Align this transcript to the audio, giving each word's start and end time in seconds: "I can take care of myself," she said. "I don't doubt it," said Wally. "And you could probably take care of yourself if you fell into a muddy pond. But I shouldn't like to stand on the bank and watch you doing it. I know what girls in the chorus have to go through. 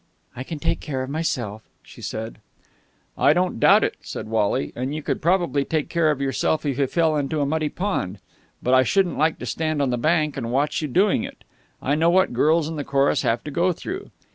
"I 0.35 0.41
can 0.43 0.57
take 0.57 0.79
care 0.79 1.03
of 1.03 1.11
myself," 1.11 1.61
she 1.83 2.01
said. 2.01 2.39
"I 3.19 3.33
don't 3.33 3.59
doubt 3.59 3.83
it," 3.83 3.97
said 4.01 4.27
Wally. 4.29 4.73
"And 4.75 4.95
you 4.95 5.03
could 5.03 5.21
probably 5.21 5.63
take 5.63 5.89
care 5.89 6.09
of 6.09 6.19
yourself 6.19 6.65
if 6.65 6.79
you 6.79 6.87
fell 6.87 7.15
into 7.15 7.39
a 7.39 7.45
muddy 7.45 7.69
pond. 7.69 8.17
But 8.63 8.73
I 8.73 8.81
shouldn't 8.81 9.19
like 9.19 9.37
to 9.37 9.45
stand 9.45 9.79
on 9.79 9.91
the 9.91 9.99
bank 9.99 10.37
and 10.37 10.51
watch 10.51 10.81
you 10.81 10.87
doing 10.87 11.23
it. 11.23 11.43
I 11.83 11.93
know 11.93 12.09
what 12.09 12.33
girls 12.33 12.67
in 12.67 12.77
the 12.77 12.83
chorus 12.83 13.21
have 13.21 13.43
to 13.43 13.51
go 13.51 13.73
through. 13.73 14.09